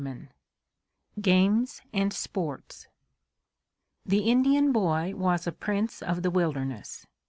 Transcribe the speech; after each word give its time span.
IV 0.03 0.29
GAMES 1.21 1.83
AND 1.93 2.11
SPORTS 2.11 2.87
The 4.03 4.27
Indian 4.31 4.71
boy 4.71 5.13
was 5.13 5.45
a 5.45 5.51
prince 5.51 6.01
of 6.01 6.23
the 6.23 6.31
wilderness. 6.31 7.05